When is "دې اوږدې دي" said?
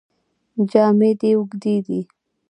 1.19-2.01